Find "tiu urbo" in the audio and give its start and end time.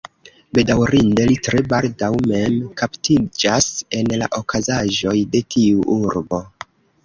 5.57-6.45